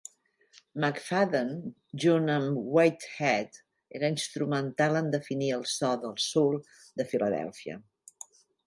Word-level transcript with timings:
McFadden, 0.83 1.51
junt 2.05 2.31
amb 2.37 2.57
Whitehead, 2.77 3.61
era 4.01 4.11
instrumental 4.17 5.01
en 5.03 5.15
definir 5.19 5.53
el 5.61 5.71
so 5.77 5.95
del 6.07 6.21
soul 6.31 6.61
de 7.01 7.11
Filadèlfia. 7.15 7.83